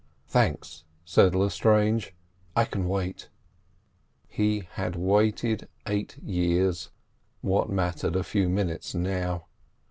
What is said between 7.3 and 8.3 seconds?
what mattered a